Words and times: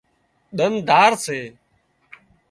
ۮنڌار 0.57 1.11
سي 1.25 1.39